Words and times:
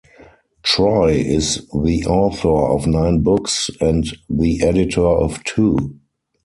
Troy 0.63 1.11
is 1.11 1.63
the 1.83 2.07
author 2.07 2.49
of 2.49 2.87
nine 2.87 3.21
books, 3.21 3.69
and 3.79 4.07
the 4.27 4.63
editor 4.63 5.05
of 5.05 5.43
two. 5.43 5.99